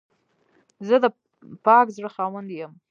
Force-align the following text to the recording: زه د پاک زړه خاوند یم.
زه 0.87 0.95
د 1.03 1.05
پاک 1.65 1.85
زړه 1.95 2.09
خاوند 2.15 2.49
یم. 2.59 2.71